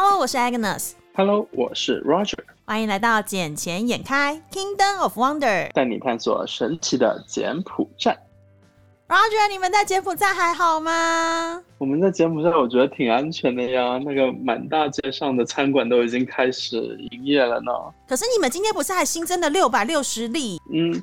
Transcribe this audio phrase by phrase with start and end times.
[0.00, 0.92] Hello，我是 Agnes。
[1.16, 2.38] Hello，我是 Roger。
[2.64, 8.16] 欢迎来到《捡钱眼开 Kingdom of Wonder》，带你探索神奇的柬埔寨。
[9.08, 11.60] Roger，你们在柬埔寨还好吗？
[11.78, 13.98] 我们在柬埔寨，我觉得挺安全的呀。
[13.98, 16.76] 那个满大街上的餐馆都已经开始
[17.10, 17.72] 营业了呢。
[18.08, 20.60] 可是你们今天不是还新增了六百六十例？
[20.72, 21.02] 嗯。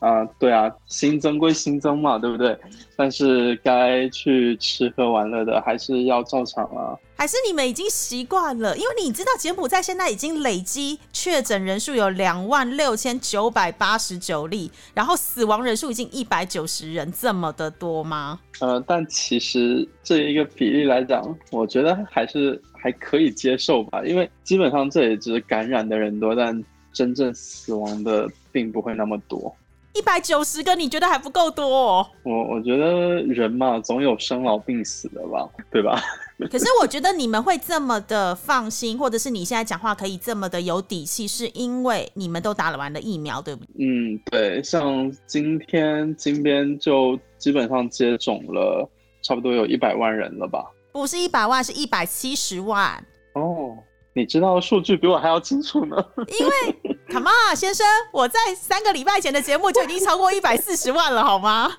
[0.00, 2.56] 啊，对啊，新增归新增嘛，对不对？
[2.96, 6.96] 但是该去吃喝玩乐的还是要照常啊。
[7.16, 8.76] 还是你们已经习惯了？
[8.76, 18.38] 因为你知道柬埔寨现在已经累积确诊人数有两万六千九百八十九例，然后死亡人数已经一百九十人，这么的多吗？
[18.60, 26.62] 呃，但其实这一个比例来讲，我觉得还是还可以接受吧，因为基本上这也只是感染的人多，但
[26.92, 29.52] 真正死亡的并不会那么多。
[29.98, 32.08] 一百九十个，你觉得还不够多？
[32.22, 36.00] 我我觉得人嘛，总有生老病死的吧，对吧？
[36.48, 43.74] 可是我觉得你们会这么的放心，或者是你现在讲话可以这么的有底气，是因为你们都打了完的疫苗，对不对？
[43.80, 44.62] 嗯，对。
[44.62, 48.88] 像今天金边就基本上接种了，
[49.22, 50.64] 差不多有一百万人了吧？
[50.92, 53.04] 不是一百万，是一百七十万。
[53.32, 53.76] 哦，
[54.14, 55.96] 你知道数据比我还要清楚呢。
[56.38, 56.96] 因为。
[57.10, 61.72] Come on，先生，我在三个礼拜前的节目就已经超过一百四十万了，好吗？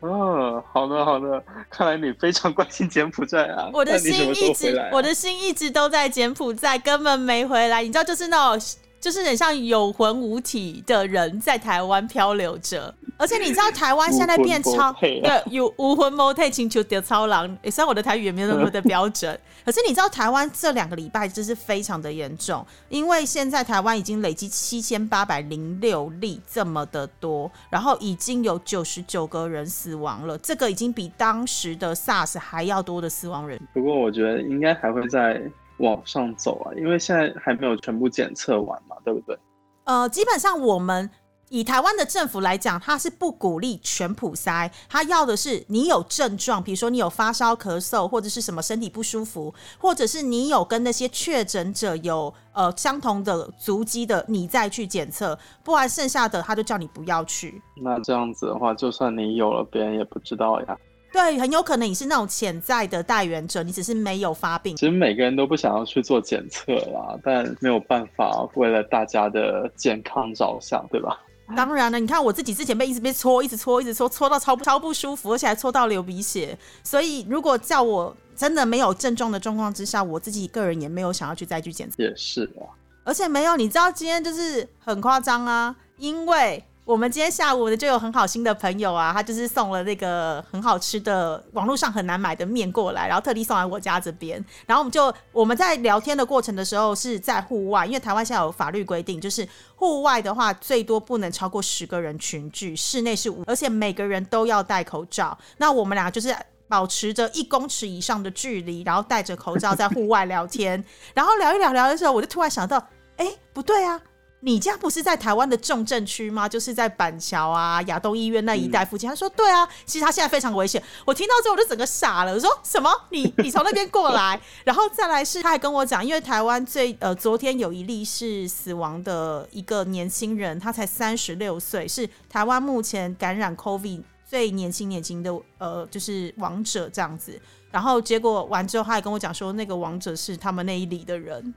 [0.00, 3.70] 哦，好的，好的，看来你非常关心柬埔寨啊。
[3.72, 7.82] 我的心一直，我的心一直都在柬埔寨，根本没回来。
[7.82, 8.66] 你知道，就是那种。
[9.04, 33.60] 就是很像有魂无体的人在台湾漂流着，而且你知道台湾现在变超对有无魂无体请求丢超狼，虽然我的台语也没有那么的标准， 可是你知道台湾这两个礼拜真是非常的严重，因为现在台湾已经累积七千八百零六例这么的多，然后已经有九十九个人死亡了，这个已经比当时的 SARS 还要多的死亡人。
[33.74, 35.42] 不过我觉得应该还会在。
[35.78, 39.38] 往上走啊，因为现在还没有全部检测完嘛，对不对？
[39.84, 41.10] 呃，基本上我们
[41.50, 57.60] 以台湾的政府来讲，他是不鼓励全普筛，他要的是你有症状，比如说你有发烧、咳嗽，或者是什么身体不舒服，或者是你有跟那些确诊者有呃相同的足迹的，你再去检测，不然剩下的他就叫你不要去。
[57.76, 60.78] 那这样子的话，就算你有了，别人也不知道呀。
[61.14, 64.74] 对，很有可能你是那种潜在的带源者，你只是没有发病。
[64.74, 71.16] 其实每个人都不想要去做检测啦，但没有办法，为了大家的健康着想，对吧？
[71.54, 76.58] 当然了，你看我自己之前被一直被搓，一直搓，一直搓，搓到超超不舒服，而且还搓到流鼻血。
[76.82, 82.02] 所以如果叫我真的没有症状的状况之下，我自己个人也没有想要去再去检测。
[82.02, 82.66] 也是啊，
[83.04, 86.64] 而且没有，你知道今天就是很夸张啊，因为。
[86.84, 94.42] 我们今天下午呢，就有很好心的朋友啊，他就是送了那个很好吃的网络上很难买的面过来，然后特地送来我家这边。
[94.66, 105.36] 然后我们就我们在聊天的过程的时候是在户外，因为台湾现在有法律规定，就是户外的话最多不能超过十个人群聚，室内是五，而且每个人都要戴口罩。
[105.56, 106.36] 那我们俩就是
[106.68, 110.84] 保持着一公尺以上的距离，然后戴着口罩在户外聊天，
[111.14, 112.76] 然后聊一聊聊的时候，我就突然想到，
[113.16, 113.98] 哎，不对啊。
[114.44, 116.46] 你家不是在台湾的重症区吗？
[116.46, 119.08] 就是在板桥啊、亚东医院那一带附近。
[119.08, 122.90] 他说：“对啊，其实他现在非常危险。”我听到之后我就整个傻了，我说：“什么？
[123.08, 137.40] 你你从那边过来？” 然后再来是，他还跟我讲，因为台湾最呃昨天有一例是死亡的一个年轻人，他才三十六岁，是台湾目前感染 COVID 最年轻年轻的呃就是王者这样子。
[137.70, 141.54] 然后结果完之后，他还跟我讲说，那个王者是他们那一里的人。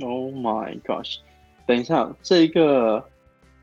[0.00, 1.16] Oh my gosh！
[1.68, 3.04] 等一下，这一个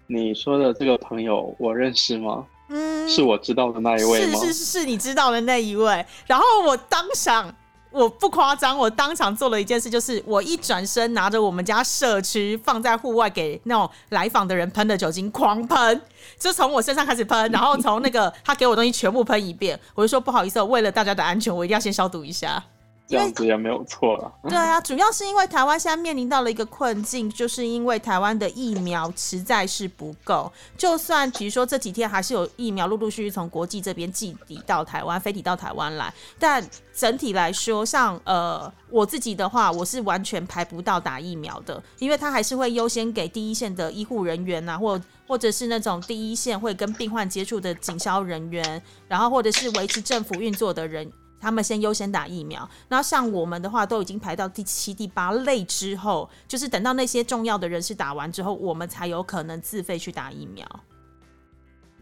[0.05, 2.45] 你说的这个朋友，我认识吗？
[2.69, 4.39] 嗯，是我知道的那一位吗？
[4.39, 6.05] 是是是，是你知道的那一位。
[6.27, 7.51] 然后我当场，
[7.89, 15.99] 我不夸张，我当场做了一件事，就是我一转身，拿着我们家社区放在户外给那种来访的人喷的酒精，狂喷，
[16.37, 19.79] 就从我身上开始喷，然后从那个他给我东西全部喷一遍。
[19.95, 22.63] 我就说不好意思，为了大家的安全，我一定要先消毒一下。
[23.07, 24.31] 这样子也没有错了。
[24.49, 30.51] 对啊，主要是因为台湾现在面临到了一个困境，就是因为台湾的疫苗实在是不够。
[30.77, 51.11] 就算比如说这几天还是有疫苗陆陆续续从国际这边寄抵到台湾、飞抵到台湾来，但整体来说，像呃我自己的话，我是完全排不到打疫苗的，因为他还是会优先给第一线的医护人员呐，或或者是那种第一线会跟病患接触的警消人员，然后或者是维持政府运作的人。
[51.39, 60.65] 他们先优先打疫苗，那像我们的话，都已经排到第七、第八类之后，就是等到那些重要的人士打完之后，我们才有可能自费去打疫苗。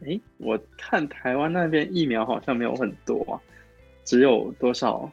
[0.05, 3.39] 哎，我看台湾那边疫苗好像没有很多啊，
[4.03, 5.09] 只有多少？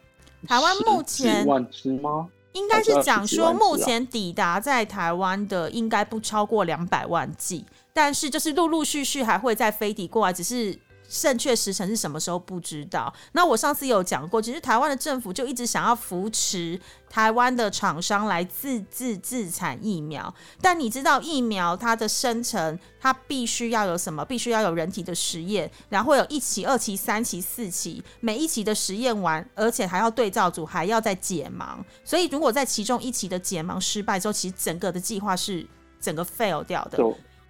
[0.46, 2.28] 台湾目前几万只吗？
[2.52, 10.76] 应该是讲说，目前抵达在台湾的应该不超过两百万剂，但是就是陆陆续续还会再飞抵过来，只是
[11.10, 13.12] 正确时辰是什么时候不知道。
[13.32, 24.24] 那我上次有讲过，其实台湾的政府就一直想要扶持台湾的厂商来自制自产疫苗，但你知道疫苗它的生成，它必须要有什么？
[24.24, 31.78] 必须要有人体的实验，然后有一期、二期、三期、四期，每一期的实验完，而且还要对照组，还要再解盲。
[32.04, 35.66] 所以如果在其中一期的解盲失败之后，其实整个的计划是
[36.00, 36.96] 整个 fail 掉的。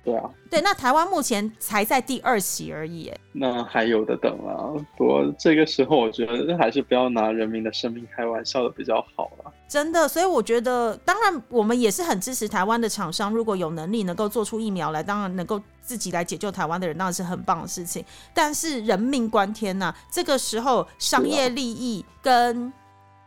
[0.04, 3.08] 就对啊，对，那台湾目前才在第二期而已。
[3.08, 4.74] 哎那还有的等啊。
[4.96, 9.52] 不过这个时候，我觉得还是不要拿人民的生命开玩笑的比较好啊。
[9.68, 18.04] 真的，所以我觉得，当然我们也是很支持台湾的厂商，如果有能力能够做出疫苗来，当然能够自己来解救台湾的人，当然是很棒的事情。
[18.34, 22.72] 但是人命关天呐、这个时候商业利益跟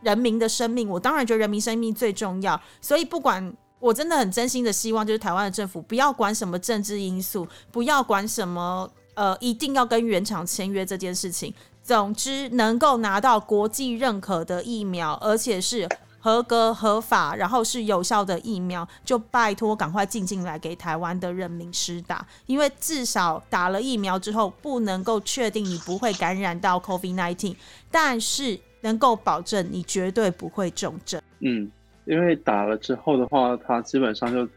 [0.01, 2.59] 人民的生命，我当然觉得人民生命最重要。
[2.81, 11.53] 所以不管我真的很真心的希望，就是台湾的政府不要管什么政治因素，不要管什么呃一定要跟原厂签约这件事情。
[11.83, 15.85] 总之，能够拿到国际认可的疫苗，而且是
[16.21, 27.57] 合格合法，然后是有效的疫苗，就拜托赶快进进来给台湾的人民施打，因为至少打了疫苗之后，不能够确定你不会感染到 COVID-19，
[27.91, 31.21] 但是能够保证你绝对不会重症。
[31.41, 31.69] 嗯，
[32.05, 34.47] 因为打了之后的话，它基本上就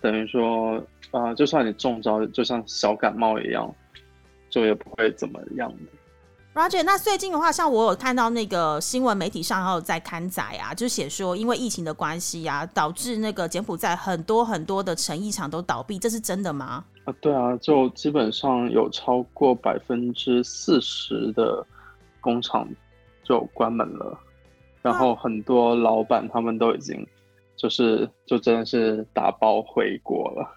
[0.00, 3.72] 等于说，啊，就算你中招，就像小感冒一样，
[4.48, 5.76] 就也不会怎么样的。
[6.52, 16.84] Roger，那最近的话，像我有看到那个新闻媒体上还有在刊载啊，就写说因为疫情的关系啊，导致那个柬埔寨很多很多的成衣厂都倒闭，这是真的吗？
[17.04, 21.64] 啊，对啊，就基本上有超过百分之四十的
[22.20, 22.68] 工厂
[23.22, 24.18] 就关门了，
[24.82, 27.06] 然后很多老板他们都已经
[27.56, 30.48] 就是就真的是打包回国了。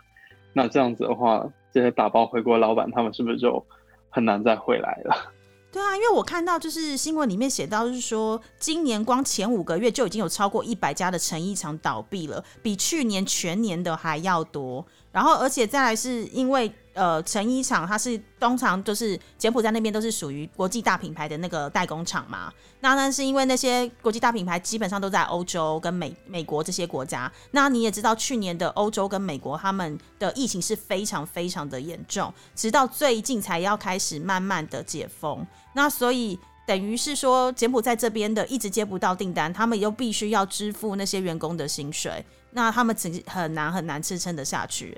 [0.54, 3.64] 那这样子的话，这些打包回国老板他们是不是就
[4.10, 5.16] 很难再回来了？
[5.74, 14.86] 对啊，因为我看到就是新闻里面写到，就是说今年光前五个月就已经有超过一百家的成衣厂倒闭了，比去年全年的还要多。
[15.12, 22.54] 然后，而且再来是因为呃，成衣厂它是通常就是柬埔寨那边都是属于国际大品牌的那个代工厂嘛。
[22.82, 27.32] 那但是因为那些国际大品牌基本上都在欧洲跟美美国这些国家。
[27.52, 35.46] 那你也知道，去年的欧洲跟美国他们的疫情是非常非常的严重，直到最近才要开始慢慢的解封。
[35.74, 36.38] 那所以
[36.68, 44.96] 等于是说，柬埔寨这边的一直接不到订单，他们又必须要支付那些员工的薪水，那他们只很难很难支撑得下去。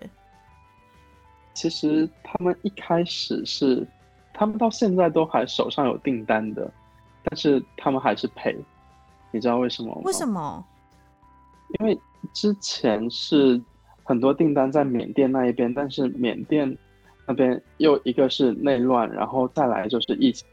[1.56, 3.88] 其实他们一开始是，
[4.34, 6.70] 他们到现在都还手上有订单的，
[7.24, 8.56] 但是他们还是赔，
[9.32, 10.02] 你知道为什么吗？
[10.04, 10.64] 为什么？
[11.80, 11.98] 因为
[12.34, 13.60] 之前是
[14.04, 16.78] 很多订单在缅甸那一边，但是缅甸
[17.26, 20.46] 那边又一个是内乱，然后再来就是疫情，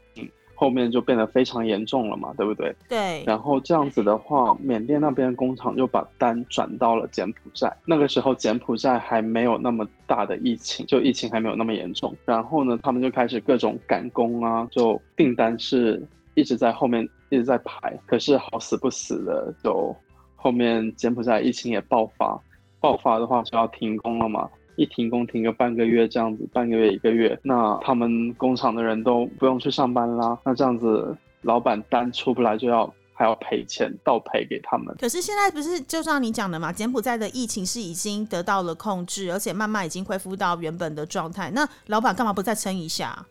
[0.63, 2.73] 后面就变得非常严重了嘛，对不对？
[2.87, 7.69] 对，然后这样子的话，缅甸那边工厂就把单转到了柬埔寨。
[7.83, 12.15] 那个时候柬埔寨还没有那么大的疫情，就疫情还没有那么严重。
[12.23, 16.01] 然后呢，他们就开始各种赶工啊，就订单是
[16.33, 19.93] 一直在后面一直在排，可是好死不死的，就
[20.37, 22.39] 后面柬埔寨疫情也爆发，
[22.79, 24.49] 爆发的话就要停工了嘛。
[24.75, 30.37] 一停工停个半个月这样子，半个月一个月，那他们工厂的人都不用去上班啦。
[30.43, 34.95] 那这样子，老板单出不来就要还要赔钱，倒赔给他们。
[34.99, 41.51] 可是现在不是就像你讲的嘛，柬埔寨的疫情是已经得到了控制，而且慢慢已经恢复到原本的状态。
[41.51, 43.25] 那老板干嘛不再撑一下？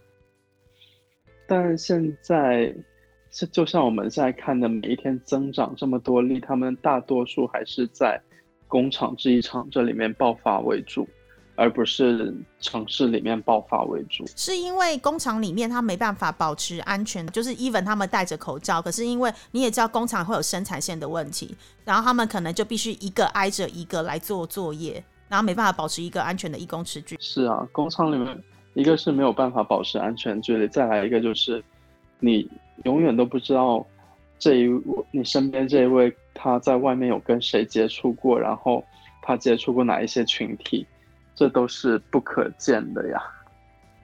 [1.49, 2.73] 但现在
[3.31, 8.21] 是就像我们现在看的，每一天增长这么多例，他们大多数还是在
[8.69, 11.07] 工厂制衣厂这里面爆发为主。
[11.55, 21.55] 而不是城市里面爆发为主，是因为工厂里面它没办法保持安全，就是 even 他们戴着口罩，可是因为你也知道工厂会有生产线的问题，
[21.85, 27.17] 然后他们可能就必须一个挨着一个来做作业，然后没办法保持一个安全的一公尺距。
[27.21, 28.43] 是啊，工厂里面
[28.73, 31.63] 一个是没有办法保持安全距离，再来一个就是
[32.19, 32.49] 你
[32.85, 33.87] 永远都不知道
[34.39, 34.69] 这一
[35.11, 38.83] 你身边这一位他在外面有跟谁接触过，然后
[39.21, 40.87] 他接触过哪一些群体。
[41.35, 43.23] 这都是不可见的呀。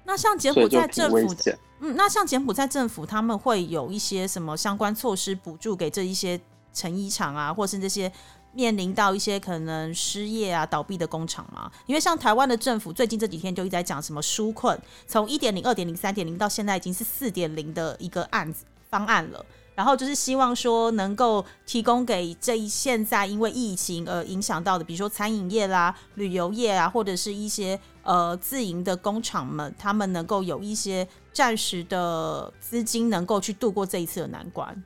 [0.05, 6.41] 那像柬埔寨政府的，嗯，那像柬埔寨政府他们会有一些什么相关措施补助给这一些
[6.73, 8.11] 成衣厂啊，或是这些
[8.55, 11.71] 面临到一些可能失业啊、倒闭的工厂吗？
[11.85, 19.45] 因为像台湾的政府最近这几天就一直在讲什么纾困，从一点零、二点零、三点零到现在已经是四点零的一个案子方案了。
[19.79, 34.83] 然后就是希望说能够提供给这一现在因为疫情而影响到的，比如说餐饮业啦、旅游业啊，或者是一些呃自营的工厂们，他们能够有一些暂时的资金，能够去度过这一次的难关。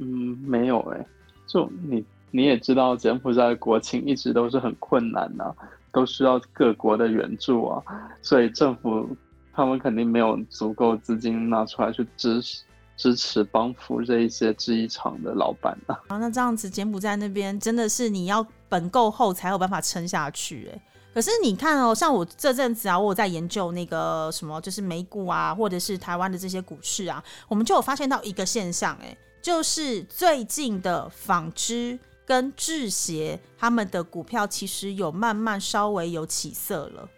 [0.00, 1.06] 嗯，没有哎、
[1.46, 5.54] 就你你也知道，柬埔寨的国情一直都是很困难呐、
[5.92, 7.80] 都需要各国的援助啊，
[8.20, 9.08] 所以政府
[9.52, 12.64] 他们肯定没有足够资金拿出来去支持
[13.00, 15.98] 支持帮扶这一些制衣厂的老板啊。
[16.08, 20.82] 啊，那这样子柬埔寨那边真的是你要本够厚才有办法撑下去哎。
[21.14, 37.08] 可是你看哦，像我这阵子啊，我有在研究那个什么，就是美股啊，或者是台湾的这些股市啊，我们就有发现到一个现象，哎，就是最近的纺织跟制鞋，他们的股票其实有慢慢稍微有起色了。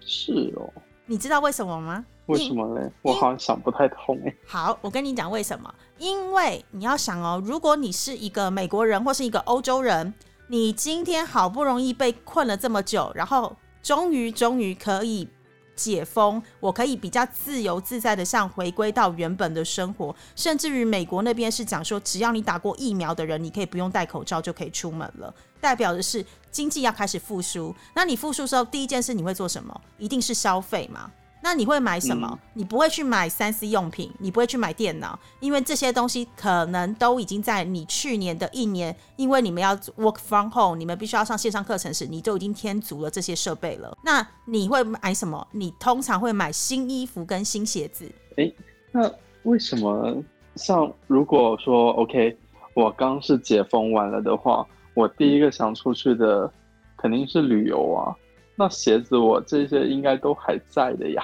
[0.00, 0.70] 是哦，
[1.06, 2.04] 你知道为什么吗？
[2.28, 2.90] 为什么嘞？
[3.02, 4.34] 我好像想不太通哎。
[4.46, 5.72] 好，我跟你讲为什么？
[5.98, 10.14] 因为你要想哦，如果你是一个美国人或是一个欧洲人，
[10.48, 15.28] 你今天好不容易被困了这么久，然后终于终于可以
[15.76, 27.74] 解封，我可以比较自由自在的像回归到原本的生活，甚至于美国那边是讲说，只要你打过疫苗的人，你可以不用戴口罩就可以出门了，代表的是经济要开始复苏。
[27.94, 29.78] 那你复苏时候，第一件事你会做什么？
[29.98, 31.10] 一定是消费嘛。
[31.44, 32.26] 那你会买什么？
[32.32, 43.94] 嗯你不会去买三 C 用品，你不会去买电脑，因为这些东西可能都已经在你去年的一年，因为你们要 work from home，你们必须要上线上课程时，你就已经添足了这些设备了。
[44.02, 45.46] 那你会买什么？
[45.50, 48.10] 你通常会买新衣服跟新鞋子。
[48.36, 48.54] 诶
[48.90, 50.16] 那为什么
[50.56, 52.34] 像如果说 OK，
[52.72, 56.50] 我刚是解封完了的话，我第一个想出去的
[56.96, 58.16] 肯定是旅游啊。
[58.56, 61.22] 那鞋子我这些应该都还在的呀。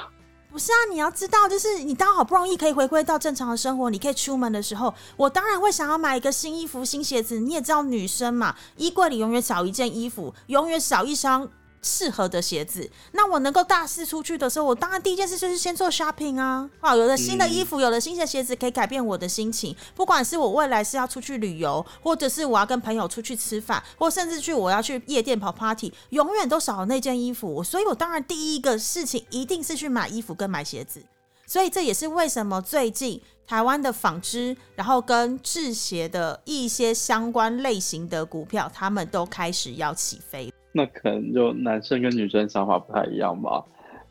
[0.52, 7.38] 不是啊，你要知道，就是你当好不容易可以回归到正常的生活，你可以出门的时候，我当然会想要买一个新衣服、新鞋子。
[7.38, 11.48] 你也知道，女生嘛，衣柜里永远少一件衣服，永远少一双
[11.82, 12.90] 适合的鞋子。
[13.12, 16.68] 那我能够大肆出去的时候，我当然第一件事就是先做 shopping 啊。
[16.80, 19.74] 哇，有了新的衣服，有了新的鞋子，可以改变我的心情。
[19.94, 27.62] 不管是我未来是要出去旅游，或者是我要跟朋友出去吃饭，或甚至去我要去夜店跑 party，永远都少了那件衣服。
[27.62, 31.02] 所以我当然第一个事情一定是去买衣服跟买鞋子。
[31.46, 40.52] 所以这也是为什么最近台湾的纺织，然后跟制鞋的一些相关类型的股票，他们都开始要起飞。
[40.72, 43.62] 那可能就男生跟女生想法不太一样吧。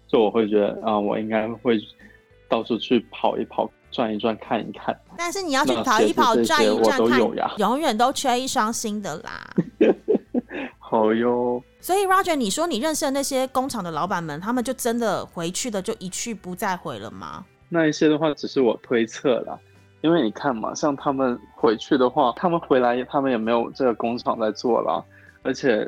[0.07, 1.79] 就我会觉得啊、我应该会
[2.47, 4.97] 到处去跑一跑、转一转、看一看。
[5.17, 9.53] 但是你要去跑一跑、转一转，看都有呀永远都缺一双新的啦。
[10.79, 17.45] 好哟，所以 Roger，你说你认识的那些工厂的老板们，他们就真的回去的就一去不再回了吗？
[17.69, 19.59] 那一些的话只是我推测啦。
[20.01, 25.05] 因为你看嘛，像他们回去的话，他们回来，他们也没有这个工厂在做了，
[25.43, 25.87] 而且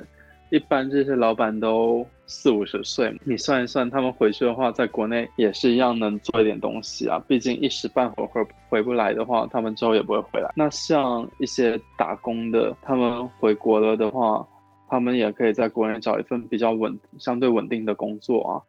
[0.52, 7.18] 一般这些老板都四五十岁，你算一算，他们回去的话，在国内也是一样能做一点东西啊。
[7.26, 10.52] 毕竟一时半会儿回回不来的话，他们之后也不会回来。
[10.56, 14.46] 那像一些打工的，他们回国了的话，
[14.90, 18.62] 他们也可以在国内找一份比较稳、相对稳定的工作啊。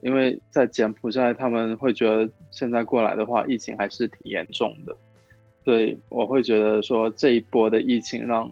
[0.00, 4.96] 因为在柬埔寨，他们会觉得现在过来的话，疫情还是挺严重的，
[5.62, 8.50] 所以我会觉得说这一波的疫情让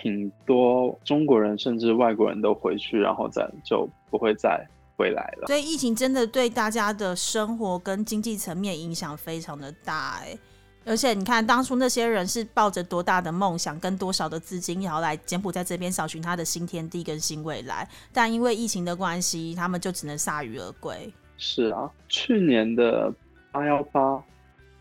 [0.00, 4.64] 挺多中国人甚至外国人都回去，然后再就不会再
[4.96, 5.46] 回来了。
[5.46, 10.38] 所以疫情真的对大家的生活跟经济层面影响非常的大哎、
[10.84, 21.12] 而且你看当初那些人是抱着多大的梦想跟多少的资金，然后来柬埔寨这边找寻他的新天地跟新未来，但因为疫情的关系，他们就只能铩羽而归。
[21.36, 23.12] 是啊，去年的
[23.52, 24.22] 八幺八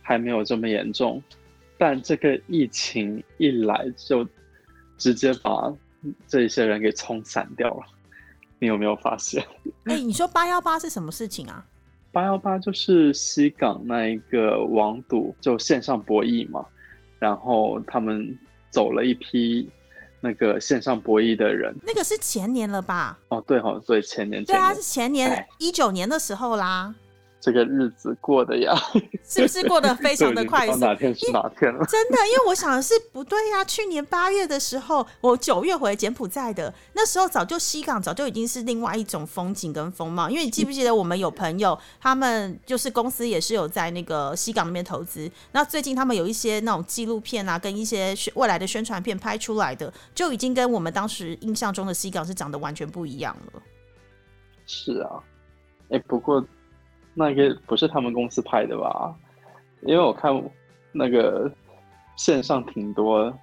[0.02, 1.22] 还没有这么严重，
[1.78, 4.26] 但这个疫情一来就
[4.98, 5.74] 直接把
[6.27, 7.84] 这些人给冲散掉了。
[8.60, 9.46] 你有没有发现？
[9.86, 11.63] 哎、你说八幺八是什么事情啊？
[12.12, 16.66] 八幺八就是西港那一个网赌，就线上博弈嘛，
[17.20, 18.36] 然后他们
[18.72, 19.70] 走了一批
[20.20, 21.75] 那个线上博弈的人。
[21.84, 23.20] 那个是前年了吧？
[23.27, 26.96] 哦，对哦，对，前年对啊，是前年哎一九年的时候啦，
[27.39, 28.74] 这个日子过的呀，
[29.24, 30.79] 是不是过得非常的快速？
[30.84, 31.86] 哪天是哪天了。
[31.86, 40.29] 真的，因为我想的是不对呀、去年八月的时候，我九月回柬埔寨的，那时候早就西港早就已经是另外一种风景跟风貌。
[40.29, 53.62] 因为你记不记得我们有朋友，他们就是公司也是有在那个西港那边投资，那最近他们有一些那种纪录片啊，跟一些未来的宣传片拍出来的，就已经跟我们当时印象中的西港是长得完全不一样了。
[54.65, 55.22] 是啊，
[55.89, 56.44] 哎，不过
[57.20, 59.12] 那个不是他们公司拍的吧？
[59.82, 60.32] 因为我看
[60.92, 61.52] 那个
[62.16, 63.34] 线上挺多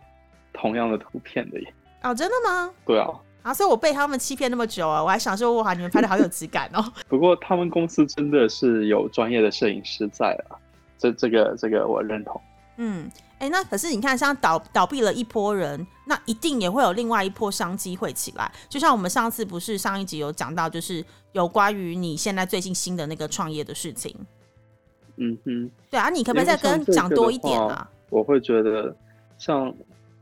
[0.52, 1.74] 同样的图片的耶。
[2.04, 2.70] 哦，真的吗？
[2.86, 3.08] 对啊，
[3.42, 6.84] 啊，所以我被他们欺骗那么久啊，我还想说，哇，你们拍的好有质感哦。
[7.08, 10.54] 不过他们公司真的是有专业的摄影师在啊，
[10.96, 12.40] 这这个这个我认同。
[12.76, 18.52] 嗯，哎，那可是你看，像倒倒闭了一波人，那一定也会有另外一波商机会起来。
[18.68, 21.04] 就像我们上次不是上一集有讲到，就是
[21.34, 24.12] 有关于你现在最近新的那个创业的事情。
[25.16, 27.88] 嗯哼，对啊，你可不可以再跟讲多一点啊？
[28.10, 28.96] 我会觉得
[29.36, 29.72] 像。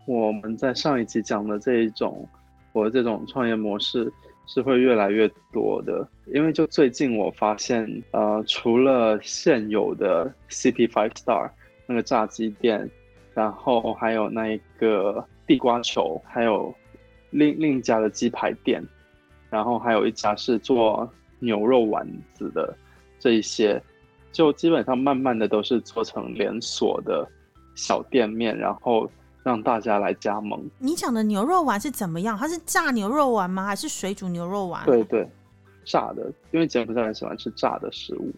[0.04, 2.28] 我们在上一集讲的这一种，
[2.72, 4.12] 我的这种创业模式
[4.48, 6.04] 是会越来越多的，
[6.34, 11.48] 因为就最近我发现，呃，除了现有的 CP Five Star
[11.86, 12.90] 那个炸鸡店，
[13.32, 16.74] 然后还有那一个地瓜球，还有
[17.30, 18.84] 另另一家的鸡排店，
[19.52, 22.04] 然后还有一家是做牛肉丸
[22.34, 22.74] 子的，
[23.20, 23.80] 这一些，
[24.32, 27.28] 就基本上慢慢的都是做成连锁的
[27.74, 29.08] 小店面，然后。
[29.44, 30.70] 让大家来加盟。
[30.78, 32.38] 你讲的牛肉丸是怎么样？
[32.38, 33.66] 它是炸牛肉丸吗？
[33.66, 34.86] 还是水煮牛肉丸？
[34.86, 35.28] 对对，
[35.84, 38.32] 炸的，因为柬埔寨人喜欢吃炸的食物。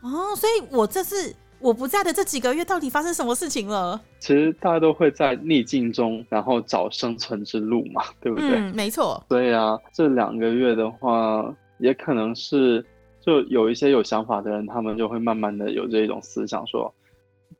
[0.00, 4.00] 哦，所以我这次我不在的这几个月，到底发生什么事情了？
[4.18, 8.50] 其实大家都会在逆境中，然后找生存之路嘛， 对不对？
[8.56, 9.24] 嗯，没错。
[9.28, 12.84] 对啊，这两个月的话，也可能是
[13.20, 16.92] 就有一些有想法的人，他们就会慢慢的有这种思想，说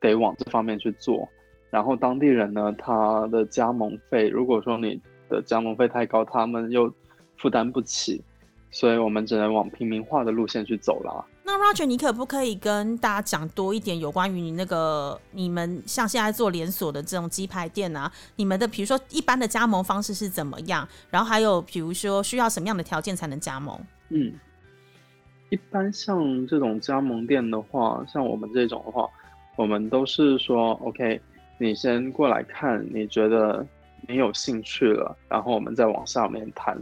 [0.01, 1.25] 得往这方面去做。
[1.69, 6.93] 然后当地人呢，他的加盟费，如果说你的加盟费太高，他们又
[7.37, 8.21] 负担不起，
[8.69, 11.25] 所以我们只能往平民化的路线去走了。
[11.45, 20.87] 那 Roger，你可不可以跟大家讲多一点有关于你那个你们像现在做连锁的这种鸡排店啊，你们的比如说一般的加盟方式是怎么样？
[21.09, 23.77] 然后还有比如说需要什么样的条件才能加盟？
[24.09, 24.33] 嗯，
[25.49, 29.05] 一般像这种加盟店的话，像我们这种的话，
[29.57, 31.21] 我们都是说 OK。
[31.59, 33.65] 你先过来看，你觉得
[34.07, 36.77] 你有兴趣了，然后我们再往下面谈。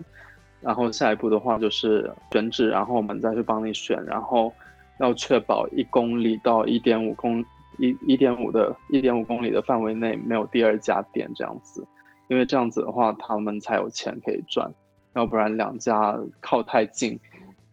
[0.61, 4.53] 然后下一步的话就是选址，然后我们再去帮你选，然后
[4.99, 7.43] 要确保一公里到一点五公
[7.79, 11.85] 一一点五的一点五公里的范围内没有第二家店这样子，
[12.27, 14.71] 因为这样子的话他们才有钱可以赚，
[15.13, 17.19] 要不然两家靠太近，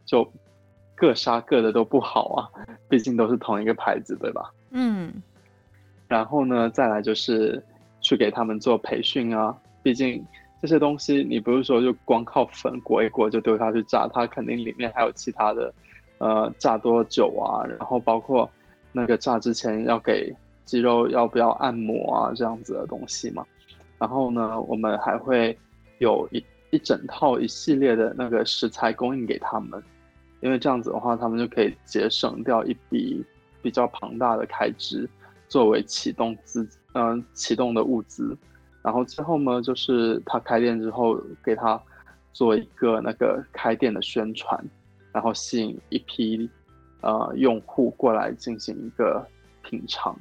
[0.07, 0.27] 就
[0.95, 2.49] 各杀各的都不好啊，
[2.89, 4.51] 毕竟都是同一个牌子，对吧？
[4.71, 5.13] 嗯。
[6.09, 7.63] 然后呢，再来就是
[8.01, 9.55] 去给他们做培训啊。
[9.83, 10.25] 毕竟
[10.61, 15.73] 这些东西，你不是说就光靠粉裹一裹就丢下去炸，它肯定里面还有其他的，
[16.19, 17.65] 呃，炸多久啊？
[17.67, 18.51] 然后包括
[18.93, 23.47] 那个炸之前要给鸡肉要不要按摩啊，这样子的东西嘛。
[23.99, 25.57] 然后呢，我们还会
[25.99, 29.83] 有一一整套一系列的那个食材供应给他们，
[30.41, 33.25] 因为这样子的话，他们就可以节省掉一笔
[33.63, 35.09] 比较庞大的开支。
[35.49, 38.37] 作为启动资，嗯，启动的物资，
[38.89, 41.79] 然后之后呢，就是他开店之后，给他
[42.33, 44.59] 做一个那个开店的宣传，
[45.13, 46.49] 然后吸引一批
[47.03, 49.23] 呃用户过来进行一个
[49.63, 50.17] 品尝。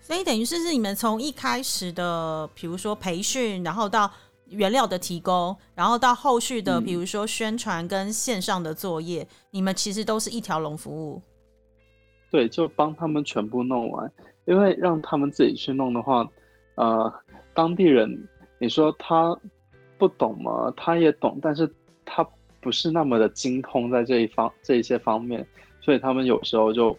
[0.00, 4.10] 所以等于是是你们从一开始的，比如说培训，然后到
[4.46, 11.20] 原料的提供，然后到后续的，比如说宣传跟线上的作业，你们其实都是一条龙服务。
[12.30, 14.10] 对，就帮他们全部弄完，
[14.46, 16.26] 因为让他们自己去弄的话，
[16.74, 17.12] 呃，
[17.54, 19.36] 当地人，你说他
[19.96, 20.72] 不懂吗？
[20.76, 21.72] 他也懂，但是
[22.04, 22.26] 他
[22.60, 25.46] 不是那么的精通在这一方这一些方面，
[25.80, 26.96] 所以他们有时候就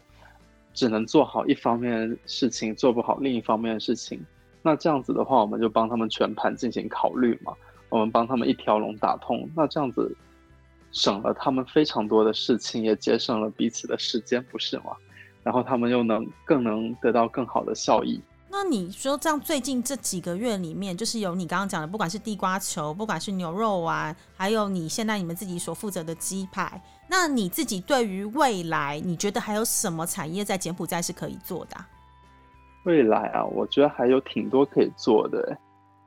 [0.73, 4.19] 只能做好一方面的事情，做不好另一方面的事情。
[4.61, 7.53] 那这样子的话，我们就帮他们全盘进行考虑嘛，
[7.89, 10.15] 我们帮他们一条龙打通，那这样子
[10.91, 14.95] 省了他们非常多的事情，也节省了彼此的时间，不是吗？
[15.43, 18.19] 然后他们又能更能得到更好的效益。
[18.57, 31.75] 那你说这样，最近这几个月里面，就是有你刚刚讲的，不管是地瓜球，不管是牛肉丸，还有你现在你们自己所负责的鸡排，那你自己对于未来，你觉得还有什么产业在柬埔寨是可以做的？
[32.85, 35.57] 未来啊，我觉得还有挺多可以做的，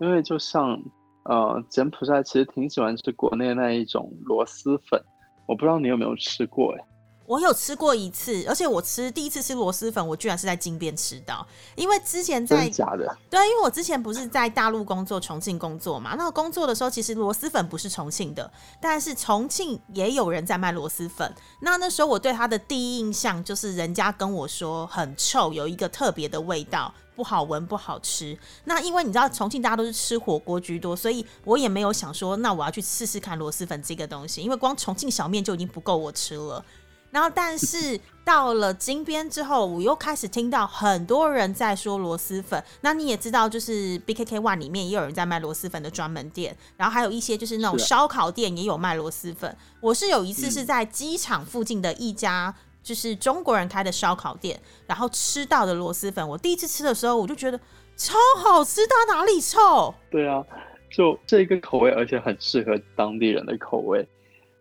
[0.00, 0.82] 因为就像
[1.24, 4.98] 呃，柬埔寨其实挺喜欢吃国内那一种螺蛳粉，
[5.46, 6.84] 我不知道你有没有吃过哎。
[7.28, 11.46] 我有吃过一次，而且我吃第一次吃螺蛳粉，我居然是在金边吃到。
[11.76, 16.14] 因为之前在假的，对，因为我之前不是在大陆工作，重庆工作嘛。
[16.16, 21.30] 那工作的时候，其实螺蛳粉不是重庆的，但是重庆也有人在卖螺蛳粉。
[21.60, 28.38] 那那时候我对他的第一印象就是，人家跟我说很臭，有一个特别的味道，不好闻，不好吃。
[28.64, 36.64] 那因为你知道重庆大家都是吃火锅居多，所以我也没有想说，那我要去试试看螺蛳粉这个东西，因为光重庆小面就已经不够我吃了。
[37.10, 42.62] 然后，但是到了金边之后，我又开始听到很多人在说螺蛳粉。
[42.82, 49.56] 那你也知道，就是 B K K One 里面也有人在卖螺蛳粉的专门店，然后还有一些就是那种烧烤店也有卖螺蛳粉。
[49.80, 56.26] 我是有一次是在机场附近的一家就是中国人开的烧烤店，然后吃到的螺蛳粉。
[56.28, 57.58] 我第一次吃的时候，我就觉得
[57.96, 59.94] 超好吃，它哪里臭？
[60.10, 60.44] 对啊，
[60.90, 64.06] 就这个口味，而且很适合当地人的口味。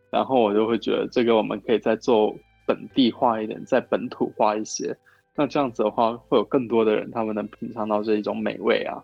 [0.10, 2.34] 然后我就会觉得，这个我们可以再做
[2.66, 4.96] 本地化一点，再本土化一些。
[5.36, 8.98] 那这样子的话，会有更多的人他们能品尝到这一种美味啊。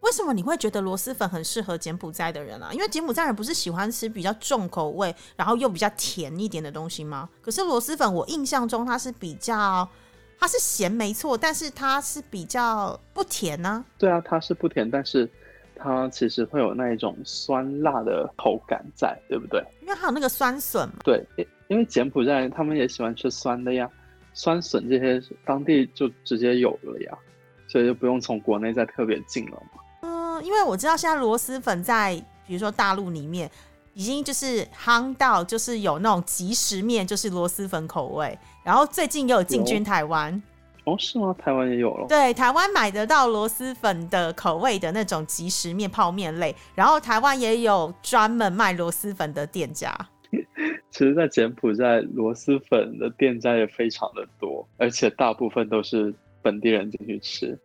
[0.00, 2.70] 为什么你会觉得螺蛳粉很适合柬埔寨的人啊？
[2.72, 7.28] 因为柬埔寨人不是喜欢吃比较重口味，然后又比较甜一点的东西吗？
[7.42, 9.88] 可是螺蛳粉，我印象中它是比较，
[10.38, 13.84] 它是咸没错，但是它是比较不甜呢。
[13.98, 15.28] 对啊，它是不甜，但是。
[15.86, 19.64] 它其实会有那一种酸辣的口感在，对不对？
[19.82, 20.96] 因为还有那个酸笋嘛。
[21.04, 21.24] 对，
[21.68, 23.88] 因为柬埔寨他们也喜欢吃酸的呀，
[24.34, 27.16] 酸笋这些当地就直接有了呀，
[27.68, 29.80] 所以就不用从国内再特别进了嘛。
[30.02, 33.48] 嗯，因为我知道现在螺蛳粉在比如说大陆里面
[33.94, 40.42] 已经就是夯到，就是有那种即食面，就是螺蛳粉口味，然后最近也有进军台湾。
[40.86, 41.34] 哦，是吗？
[41.36, 42.06] 台湾也有了。
[42.08, 49.92] 对，台湾买得到螺蛳粉的口味的那种即食面、泡面类，然后台湾也有专门卖螺蛳粉的店家。
[50.90, 57.58] 其实，在柬埔寨，螺蛳粉的店家也非常的多，而且大部分都是本地人进去吃。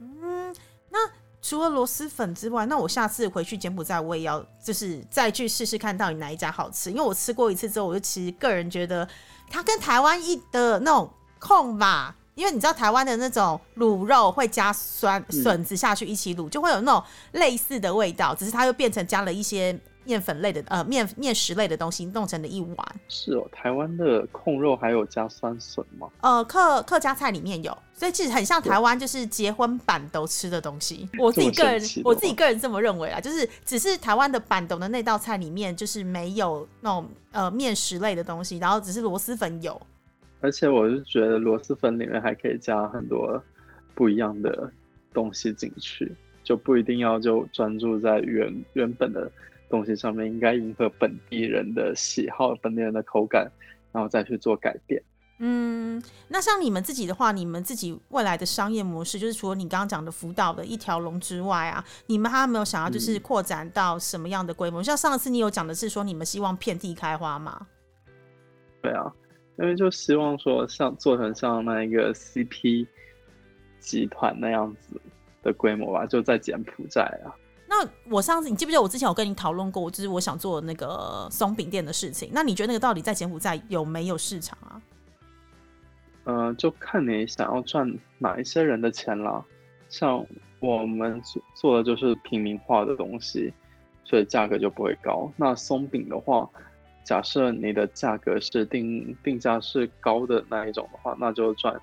[0.00, 0.54] 嗯，
[0.90, 0.98] 那
[1.42, 6.90] 除了螺蛳粉之外，那我下次回去柬埔寨，我也要就是再去试试看到底哪一家好吃。
[6.90, 9.06] 因为我吃过一次之后，我就其实个人觉得
[9.50, 12.16] 它跟台湾一的那种控吧。
[12.34, 22.76] 因为你知道台湾的那种卤肉会加酸笋子下去一起卤，就会有那种类似的味道，只是它又变成加了一些面粉类的呃面面食类的东西弄成了一碗。
[23.08, 26.08] 是哦，台湾的控肉还有加酸笋吗？
[26.22, 31.06] 呃，客客家菜里面有，所以其实很像台湾就是结婚板都吃的东西。
[31.20, 39.80] 我自己个人我自己个人这么认为啊，就是只是台湾的板豆的那道菜里面就是没有那种呃面食类的东西，然后只是螺蛳粉有。
[40.42, 43.42] 而且我是觉得螺蛳粉里面还可以加很多
[43.94, 44.70] 不一样的
[45.14, 49.30] 东西进去，就不一定要就专注在原原本的
[49.70, 53.50] 东西上面，应该迎合本地人的喜好、本地人的口感，
[53.92, 55.00] 然后再去做改变。
[55.38, 64.82] 嗯，那像你们自己的话，你们自己未来的商业模式，就是除了你刚刚讲的辅导的一条龙之外啊，你们还有没有想要就是扩展到什么样的规模？
[64.82, 67.66] 像上次你有讲的是说你们希望遍地开花吗？
[68.82, 69.12] 对啊。
[69.58, 72.86] 因为就希望说，像做成像那一个 CP
[73.78, 75.00] 集团那样子
[75.42, 77.36] 的规模吧，就在柬埔寨啊。
[77.68, 82.30] 那我上次你记不记得我之前有跟你讨论过，就是我想做那个松饼店的事情。
[82.32, 84.82] 那你觉得那个到底在柬埔寨有没有市场啊？
[86.24, 89.44] 嗯，就看你想要赚哪一些人的钱了。
[89.88, 90.24] 像
[90.60, 93.52] 我们做做的就是平民化的东西，
[94.04, 95.30] 所以价格就不会高。
[95.36, 96.48] 那松饼的话。
[97.04, 101.74] 假设你的价格是定定价是高的那一种的话，那就赚，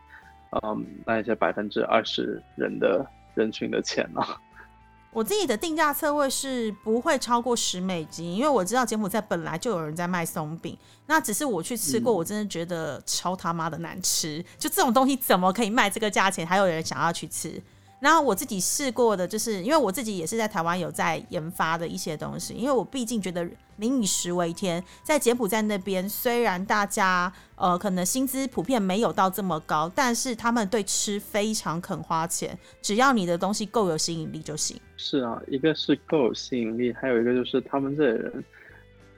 [0.61, 3.05] 嗯，那一些百分之二十人的
[3.35, 4.25] 人群的钱了。
[5.11, 10.77] 我自己的定价策略是不会超过十美金，因为我知道柬埔寨本来就有人在卖松饼，
[11.07, 17.59] 那只是我去吃过，我真的觉得超他妈的难吃，就这种东西怎么可以卖这个价钱，还有人想要去吃？
[17.99, 34.79] 然后我自己试过的，就是因为我自己也是在台湾有在研发的一些东西，因为我毕竟觉得民以食为天，在柬埔寨那边虽然大家呃可能薪资普遍没有到这么高，但是他们对吃非常肯花钱，只要你的东西够有吸引力就行。
[34.95, 38.43] 是啊，一个是够有吸引力，还有一个就是他们这些人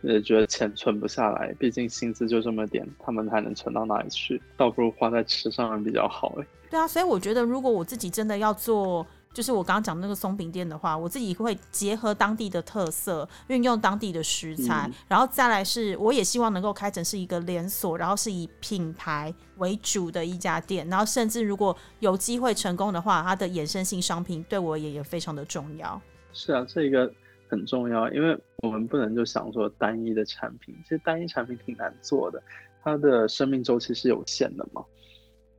[0.01, 4.41] 也觉得钱存不下来，毕竟薪资就这么点，他们还能存到哪里去？
[4.57, 6.45] 倒不如花在吃上比较好哎。
[6.69, 26.01] 对啊，所以我觉得，如果我自己真的要做，就是我刚刚讲那个松饼店的话，我自己会结合当地的特色，运用当地的食材，然后再来是，我也希望能够开成是一个连锁，然后是以品牌为主的一家店，然后甚至如果有机会成功的话，它的衍生性商品对我也也非常的重要。
[26.33, 27.11] 是啊，这个
[27.49, 32.41] 很重要，因为我们不能就想说单一的产品，其实单一产品挺难做的，
[32.84, 34.84] 它的生命周期是有限的嘛。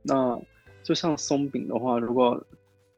[0.01, 0.39] 那
[0.83, 2.41] 就像松饼的话，如果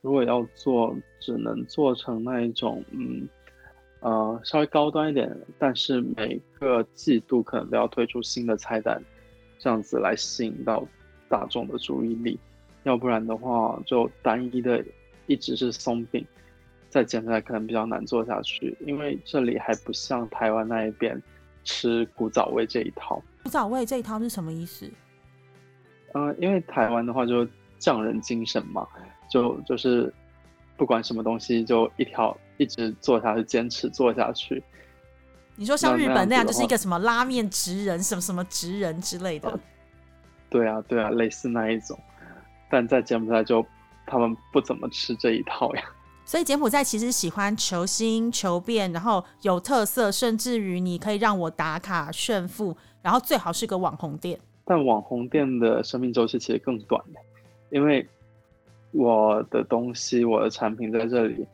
[0.02, 3.28] 如果要做，只能做成那一种，嗯，
[4.02, 9.02] 呃，稍微高端一点，但是每个季度可能都要推出新的菜单，
[9.58, 10.88] 这样子来吸引到
[11.28, 12.40] 大众的注意力。
[12.84, 14.86] 要不然的话，就单一的
[15.26, 16.24] 一直是松饼，
[16.96, 21.22] 在柬埔寨可能比较难做下去，因为这里还不像台湾那一边
[21.66, 23.22] 吃古早味这一套。
[23.44, 24.90] 古早味这一套是什么意思？
[26.14, 27.46] 嗯、因为台湾的话就
[27.80, 28.88] 匠人精神嘛，
[29.30, 30.14] 就就是
[30.78, 34.64] 不管什么东西就一条一直做下去，坚持做下去。
[35.58, 39.50] 你说像日本那样，就是一个什么拉面职人，什么什么职人之类的。
[39.50, 39.60] 哦
[40.50, 42.00] 对啊，对啊，类似那一种。
[42.70, 43.66] 但在柬埔寨就
[44.06, 45.84] 他们不怎么吃这一套呀。
[46.26, 54.40] 所以柬埔寨其实喜欢求新求变，然后有特色，甚至于你可以让我打卡炫富，然后最好是个网红店。
[54.66, 57.20] 但网红店的生命周期其实更短的，
[57.70, 58.06] 因为
[58.92, 61.46] 我的东西、我的产品在这里，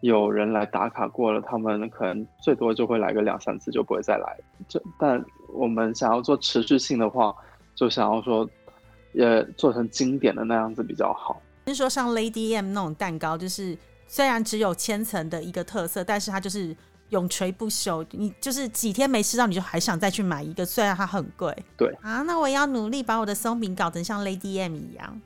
[0.00, 4.38] 有人来打卡过了，他们可能最多就会来个两三次，就不会再来。
[4.66, 7.34] 这但我们想要做持续性的话，
[7.74, 8.48] 就想要说，
[9.12, 11.38] 也做成经典的那样子比较好。
[11.66, 13.76] 是说像 Lady M 那种蛋糕，就是
[14.06, 16.74] 虽然只有千层的一个特色，但是它就是
[17.10, 18.06] 永垂不朽。
[18.12, 21.56] 你就是几天没吃到，你就还想再去买一个，虽然它很贵。
[21.76, 25.20] 对啊，那我也要努力把我的松饼搞成像 Lady M 一样。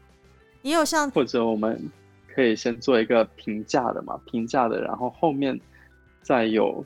[0.63, 1.91] 也有像或者我们
[2.35, 5.59] 可以先做一个平价的嘛，平价的，然后后面
[6.23, 6.85] 再有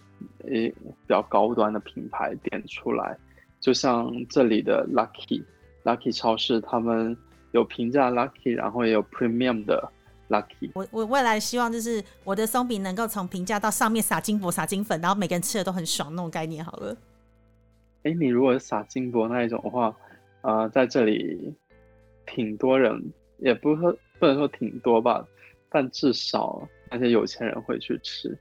[0.48, 3.16] 诶比较高端的品牌点出来，
[3.60, 5.42] 就像这里的 Lucky
[5.82, 7.16] Lucky 超市，他们
[7.50, 9.90] 有平价 Lucky，然后也有 Premium 的
[10.34, 10.70] Lucky。
[10.74, 16.96] 我我未来希望就是我的松饼能够从平价到上面撒金箔、撒金粉，然后每个人吃的都很爽那种概念好了。
[18.02, 19.94] 诶，你如果是撒金箔那一种的话，
[20.42, 21.54] 呃，在这里
[22.26, 23.02] 挺多人，
[23.38, 25.26] 也不是说不能说挺多吧，
[25.70, 28.36] 但至少那些有钱人会去吃，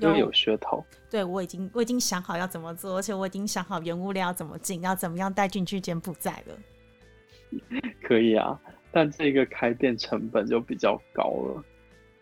[0.00, 0.82] 因为有有噱头。
[1.10, 6.58] 对我已经我已经想好要怎么做，而且我已经想好原物料要怎么进，要怎么样带进去柬埔寨了。
[8.02, 8.58] 可以啊，
[8.96, 11.64] 但这个开店成本就比较高了。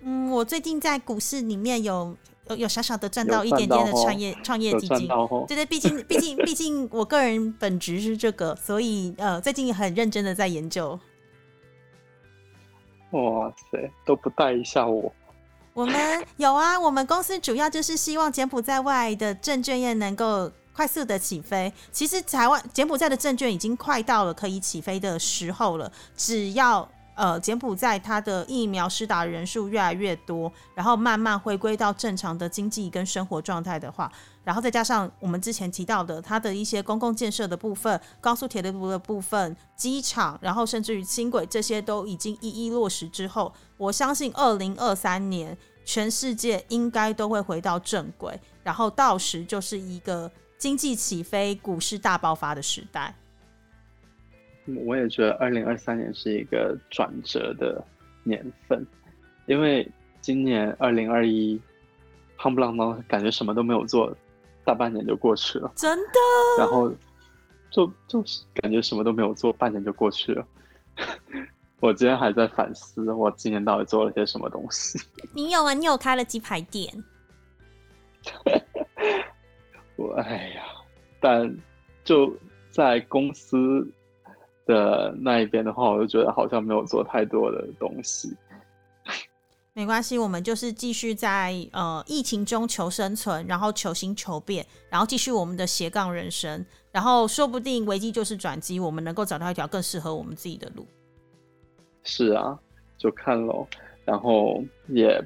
[0.00, 2.16] 嗯，我最近在股市里面有
[2.48, 5.08] 有有小小的赚到一点点的创业创业基金。
[5.08, 10.98] 哦，对对，毕竟毕竟毕竟我个人本职是这个，所以呃最近很认真的在研究。
[13.12, 15.14] 哇塞，都不带一下我。
[15.74, 21.72] 我们有啊，我们公司主要就是希望柬埔寨外的证券业能够快速的起飞。
[21.92, 34.10] 其实台湾柬埔寨的证券已经快到了可以起飞的时候了，只要呃柬埔寨它的疫苗施打人数越来越多，然后慢慢回归到正常的经济跟生活状态的话，
[34.42, 50.28] 然后再加上我们之前提到的它的一些公共建设的部分、高速铁路的部分、机场，然后甚至于轻轨这些都已经一一落实之后，我相信二零二三年全世界应该都会回到正轨，然后到时就是一个
[50.64, 53.14] 经济起飞、股市大爆发的时代。
[54.87, 57.85] 我也觉得二零二三年是一个转折的
[58.22, 58.83] 年份，
[59.44, 59.87] 因为
[60.22, 61.61] 今年二零二一，
[62.38, 64.16] 夯不啷当，感觉什么都没有做，
[64.64, 66.18] 大半年就过去了，真的，
[66.59, 66.90] 然后
[67.70, 70.46] 就就是感觉什么都没有做，半年就过去了。
[71.81, 74.98] 我今天还在反思，我今年到底做了些什么东西。
[75.35, 75.74] 你有啊？
[75.74, 77.05] 你有开了鸡排店？
[79.96, 80.62] 我哎呀，
[81.20, 81.57] 但
[82.04, 82.33] 就
[82.70, 83.87] 在公司
[84.66, 88.37] 的那一边的话，我就觉得好像没有做太多的东西。
[89.72, 100.87] 没关系，我们就是继续在呃疫情中求生存，然后求新求变，然后继续我们的斜杠人生，然后说不定危机就是转机，我们能够找到一条更适合我们自己的路。
[102.04, 102.57] 是啊，
[102.96, 103.66] 就看喽。
[104.04, 105.20] 然后也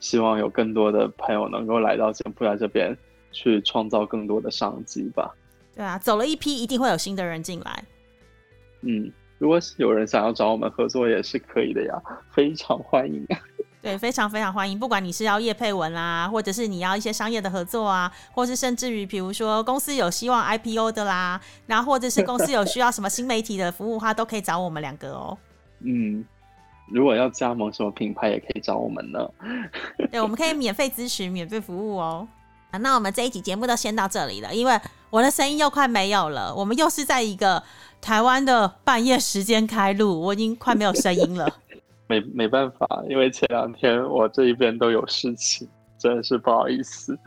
[0.00, 2.96] 希望有更多的朋友能够来到柬埔寨这边，
[3.32, 5.34] 去创造更多的商机吧。
[5.74, 7.84] 对啊，走了一批，一定会有新的人进来。
[8.82, 13.38] 嗯，如果是有人想要找我们合作，也是可以的呀，非常欢迎啊。
[13.80, 14.78] 对，非常非常欢迎。
[14.78, 25.36] 不管你是要叶配文啦，或者是你要一些商业的合作啊，或是甚至于比如说公司有希望 IPO 的啦，然后或者是公司有需要什么新媒体的服务的话，都可以找我们两个哦。
[25.80, 26.24] 嗯，
[26.92, 29.28] 如果要加盟什么品牌，也可以找我们呢。
[30.12, 32.28] 对，我们可以免费咨询、免费服务哦。
[32.72, 34.80] 啊，那我们这一集节目都先到这里了，因为
[35.10, 37.62] 我的声音又快没有了，我们又是在一个
[38.00, 41.46] 台湾的半夜时间开录，我已经快没有声音了。
[42.08, 47.18] 没没办法，因为前两天我这一边都有事情，真的是不好意思。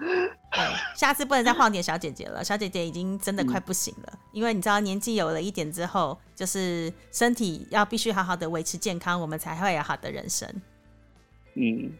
[0.52, 0.64] 对，
[0.96, 10.48] 下次不能再晃点小姐姐了，小姐姐已经真的快不行了，因为你知道年纪有了一点之后，就是身体要必须好好的维持健康，我们才会有好的人生。
[11.56, 11.92] 嗯，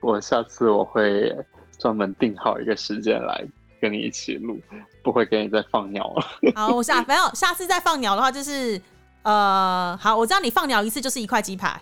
[0.00, 1.34] 我下次我会
[1.80, 3.44] 专门定好一个时间来
[3.80, 4.60] 跟你一起录，
[5.02, 6.52] 不会跟你再放鸟了。
[6.54, 8.80] 好，我下没有下次再放鸟的话，就是
[9.22, 11.80] 呃，好，我知道你放鸟一次就是一块鸡排。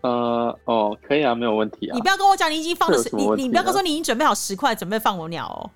[0.00, 1.94] 呃，哦，可以啊，没有问题啊。
[1.94, 5.70] 你不要跟我讲你已经放了十，你你不要跟我说你已经准备好十块准备放我鸟哦。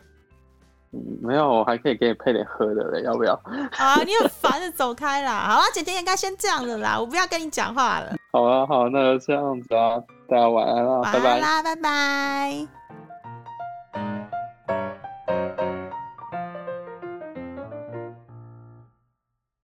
[0.93, 3.33] 嗯，没有，我还可以给你配点喝的嘞，要不要？
[3.77, 5.47] 啊，你很烦的，走开啦！
[5.47, 8.17] 好啊，姐姐应该先这样了啦，我不要跟你讲话了。
[8.33, 10.03] 好啊，好，那就这样子啊。
[10.29, 12.78] 大家晚安啦，拜拜啦，拜拜。